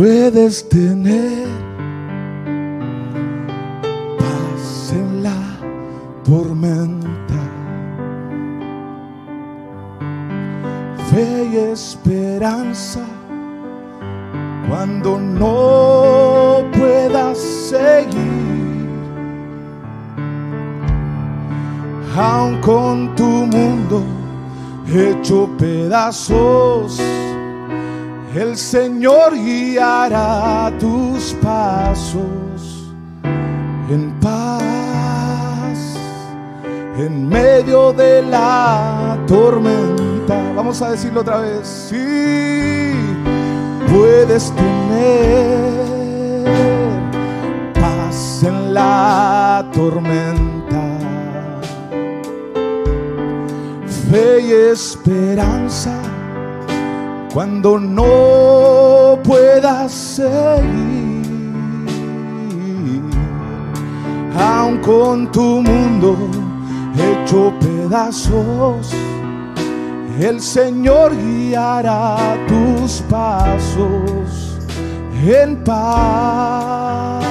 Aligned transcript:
puedes 0.00 0.66
tener 0.66 1.46
paz 4.18 4.94
en 4.94 5.22
la 5.22 5.42
tormenta, 6.24 7.42
fe 11.10 11.50
y 11.52 11.56
esperanza 11.74 13.04
cuando 14.70 15.18
no 15.20 16.64
puedas 16.78 17.36
seguir. 17.36 18.88
Aun 22.16 22.58
con 22.62 23.14
tu 23.16 23.28
mundo 23.54 24.02
hecho 24.88 25.46
pedazos, 25.58 26.98
el 28.34 28.56
Señor 28.56 29.34
guiará 29.34 30.72
tus 30.78 31.34
pasos 31.42 32.92
en 33.88 34.12
paz, 34.20 35.78
en 36.96 37.28
medio 37.28 37.92
de 37.92 38.22
la 38.22 39.18
tormenta. 39.26 40.52
Vamos 40.54 40.80
a 40.80 40.92
decirlo 40.92 41.22
otra 41.22 41.38
vez. 41.38 41.66
Sí, 41.66 42.92
puedes 43.92 44.52
tener 44.52 45.74
paz 47.74 48.44
en 48.44 48.74
la 48.74 49.68
tormenta. 49.72 50.98
Fe 54.10 54.40
y 54.40 54.52
esperanza 54.52 56.09
cuando 57.32 57.78
no 57.78 59.18
puedas 59.22 59.92
seguir, 59.92 61.22
aun 64.36 64.78
con 64.78 65.30
tu 65.30 65.62
mundo 65.62 66.16
hecho 66.98 67.52
pedazos, 67.60 68.92
el 70.18 70.40
Señor 70.40 71.16
guiará 71.16 72.36
tus 72.48 73.00
pasos 73.02 74.58
en 75.24 75.62
paz, 75.62 77.22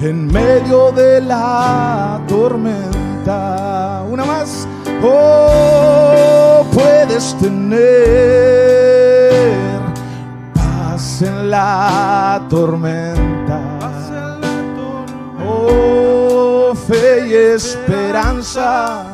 en 0.00 0.26
medio 0.26 0.92
de 0.92 1.22
la 1.22 2.20
tormenta. 2.28 4.04
Una 4.10 4.24
más, 4.24 4.68
oh, 5.02 6.64
puedes 6.72 7.34
tener 7.38 8.75
en 10.96 11.50
la 11.50 12.40
tormenta. 12.48 13.60
Oh, 15.46 16.74
fe 16.74 17.28
y 17.28 17.34
esperanza 17.34 19.04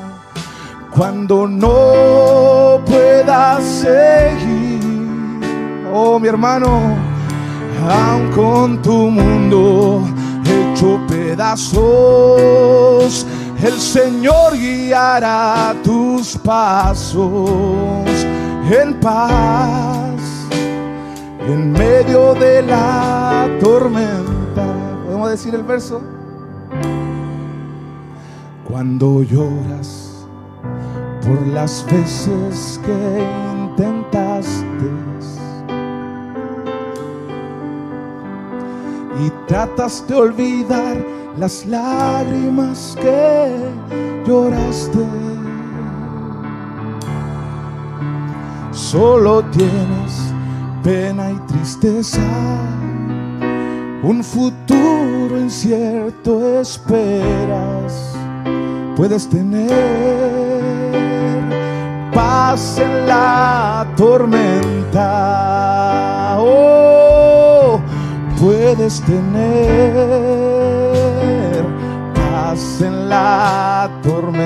cuando 0.95 1.49
no 1.49 2.81
puedas 2.87 3.65
seguir. 3.65 4.81
Oh, 5.93 6.21
mi 6.21 6.29
hermano, 6.29 6.97
aun 7.89 8.31
con 8.31 8.81
tu 8.81 9.11
mundo 9.11 10.05
hecho 10.45 11.01
pedazos, 11.09 11.83
el 13.61 13.81
Señor 13.81 14.57
guiará 14.57 15.75
tus 15.83 16.37
pasos 16.39 18.09
en 18.71 18.95
paz, 19.01 20.02
en 21.47 21.73
medio 21.73 22.35
de 22.35 22.63
la 22.63 23.49
tormenta. 23.61 24.67
¿Podemos 25.05 25.31
decir 25.31 25.55
el 25.55 25.63
verso? 25.63 26.01
Cuando 28.69 29.23
lloras 29.23 30.27
por 31.27 31.47
las 31.49 31.85
veces 31.91 32.81
que 32.85 33.27
intentaste 33.53 34.91
y 39.25 39.31
tratas 39.47 40.07
de 40.09 40.15
olvidar 40.15 41.05
las 41.37 41.67
lágrimas 41.67 42.97
que 43.01 43.71
lloraste. 44.27 45.07
Solo 48.73 49.43
tienes 49.45 50.32
pena 50.83 51.31
y 51.31 51.37
tristeza, 51.47 52.21
un 54.03 54.25
futuro 54.25 55.39
incierto 55.39 56.61
esperas. 56.61 58.17
Puedes 58.97 59.29
tener 59.29 59.71
paz 62.13 62.79
en 62.79 63.07
la 63.07 63.87
tormenta. 63.97 65.01
Oh, 66.41 67.81
puedes 68.41 69.01
tener 69.03 69.33
paz 72.15 72.81
en 72.81 73.09
la 73.09 73.89
tormenta. 74.03 74.42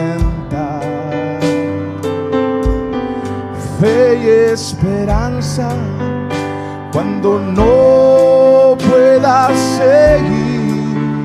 No 7.34 8.76
puedas 8.88 9.52
seguir. 9.78 11.24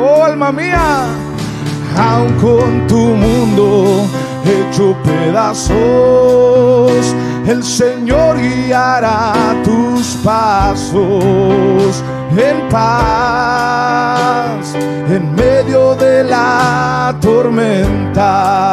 Oh, 0.00 0.24
alma 0.24 0.52
mía, 0.52 1.06
aun 1.96 2.32
con 2.40 2.86
tu 2.86 3.02
mundo 3.24 4.06
hecho 4.44 4.96
pedazos, 5.04 5.74
el 7.46 7.62
Señor 7.62 8.36
guiará 8.38 9.32
tus 9.64 10.16
pasos 10.24 12.02
en 12.36 12.68
paz, 12.68 14.74
en 15.08 15.34
medio 15.34 15.94
de 15.94 16.24
la 16.24 17.14
tormenta. 17.20 18.71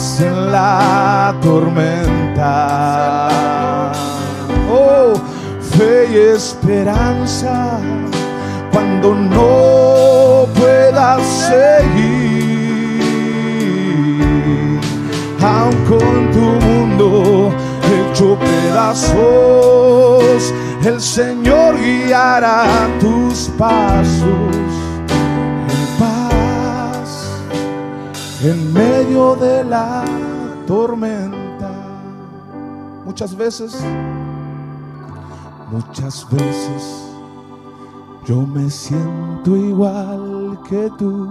En 0.00 0.50
la 0.50 1.34
tormenta. 1.42 3.28
Oh, 4.72 5.12
fe 5.60 6.08
y 6.10 6.16
esperanza 6.36 7.78
cuando 8.72 9.14
no 9.14 10.46
puedas 10.58 11.20
seguir, 11.50 13.02
aun 15.42 15.76
con 15.86 16.30
tu 16.32 16.46
mundo 16.66 17.52
hecho 17.92 18.38
pedazos, 18.38 20.54
el 20.82 20.98
Señor 20.98 21.78
guiará 21.78 22.64
tus 23.00 23.50
pasos 23.58 24.59
en 28.42 28.72
medio 28.72 29.36
de 29.36 29.64
la 29.64 30.04
tormenta. 30.66 31.72
Muchas 33.04 33.36
veces, 33.36 33.84
muchas 35.70 36.26
veces 36.30 37.04
yo 38.24 38.42
me 38.46 38.70
siento 38.70 39.56
igual 39.56 40.58
que 40.68 40.90
tú. 40.98 41.30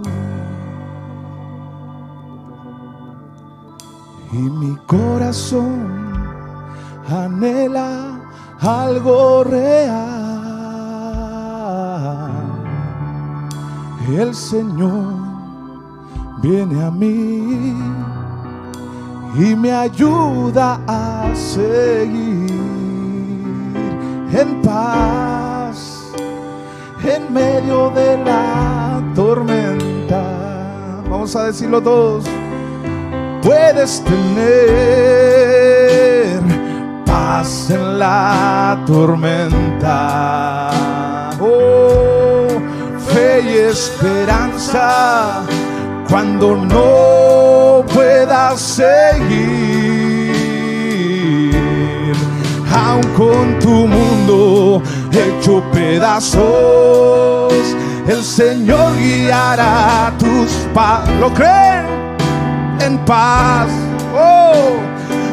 Y 4.32 4.38
mi 4.38 4.76
corazón 4.86 5.88
anhela 7.08 8.20
algo 8.60 9.42
real. 9.42 10.20
El 14.08 14.34
Señor 14.34 15.19
viene 16.42 16.82
a 16.84 16.90
mí 16.90 17.74
y 19.36 19.54
me 19.54 19.72
ayuda 19.72 20.80
a 20.86 21.28
seguir 21.34 22.50
en 24.32 24.62
paz 24.62 26.12
en 27.04 27.32
medio 27.32 27.90
de 27.90 28.16
la 28.24 29.02
tormenta. 29.14 30.22
Vamos 31.08 31.36
a 31.36 31.44
decirlo 31.44 31.80
todos. 31.82 32.24
Puedes 33.42 34.02
tener 34.04 34.80
paz 37.04 37.70
en 37.70 37.98
la 37.98 38.82
tormenta. 38.86 40.70
Oh, 41.40 42.48
fe 43.12 43.42
y 43.42 43.58
esperanza 43.70 45.44
cuando 46.10 46.56
no 46.56 47.84
pueda 47.94 48.56
seguir, 48.56 49.22
aun 52.74 53.02
con 53.16 53.58
tu 53.60 53.86
mundo 53.86 54.82
hecho 55.12 55.62
pedazos, 55.72 57.52
el 58.08 58.24
Señor 58.24 58.96
guiará 58.98 60.12
tus 60.18 60.50
pasos. 60.74 61.14
¿Lo 61.20 61.32
creen? 61.32 61.86
En 62.80 62.98
paz. 63.04 63.68
Oh, 64.12 64.78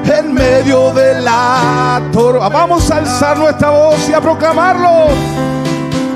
en 0.06 0.32
medio 0.34 0.94
de 0.94 1.22
la 1.22 2.02
tormenta. 2.12 2.50
Vamos 2.50 2.92
a 2.92 2.98
alzar 2.98 3.40
nuestra 3.40 3.72
voz 3.72 4.08
y 4.10 4.14
a 4.14 4.22
proclamarlo. 4.22 5.08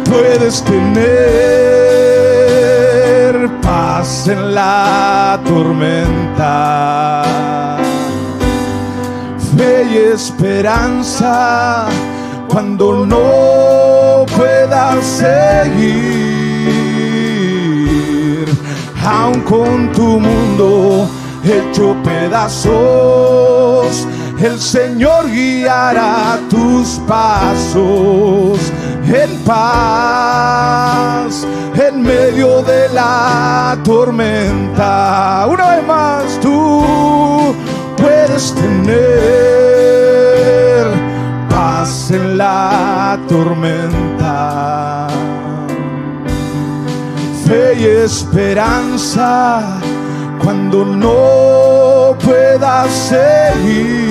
Puedes 0.05 0.61
tener 0.63 2.10
en 4.01 4.55
la 4.55 5.39
tormenta. 5.45 7.21
Fe 9.55 9.87
y 9.91 9.97
esperanza 10.15 11.85
cuando 12.47 13.05
no 13.05 14.25
puedas 14.35 15.05
seguir, 15.05 15.85
aun 19.05 19.41
con 19.41 19.91
tu 19.91 20.19
mundo 20.19 21.07
hecho 21.43 21.95
pedazos, 22.03 24.07
el 24.39 24.59
Señor 24.59 25.29
guiará 25.29 26.39
tus 26.49 26.99
pasos 27.07 28.71
paz, 29.45 31.33
en 31.75 32.01
medio 32.01 32.61
de 32.63 32.89
la 32.89 33.77
tormenta. 33.83 35.45
Una 35.49 35.75
vez 35.75 35.85
más, 35.85 36.39
tú 36.41 37.55
puedes 37.97 38.53
tener 38.55 39.01
paz 41.49 42.11
en 42.11 42.37
la 42.37 43.19
tormenta. 43.27 45.07
Fe 47.45 47.75
y 47.79 47.85
esperanza 47.85 49.79
cuando 50.43 50.85
no 50.85 52.15
puedas 52.23 52.89
seguir, 52.89 54.01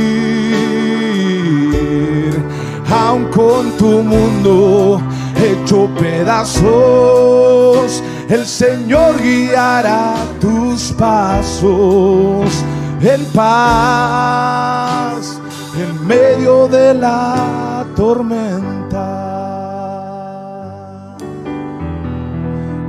aun 2.89 3.25
con 3.29 3.71
tu 3.77 4.03
mundo 4.03 5.01
hecho 5.71 5.89
pedazos, 5.95 8.03
el 8.29 8.45
Señor 8.45 9.23
guiará 9.23 10.17
tus 10.41 10.91
pasos 10.93 12.65
en 13.01 13.25
paz, 13.27 15.41
en 15.77 16.07
medio 16.09 16.67
de 16.67 16.95
la 16.95 17.87
tormenta. 17.95 19.29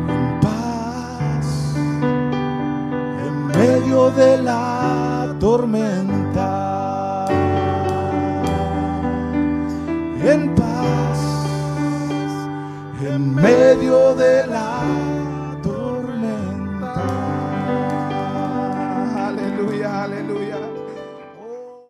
En 0.09 0.39
paz 0.41 1.75
en 3.25 3.47
medio 3.47 4.09
de 4.11 4.37
la 4.41 5.35
tormenta. 5.39 6.60